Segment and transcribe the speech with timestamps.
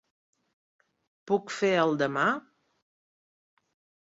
[1.31, 2.25] Puc fer el demà?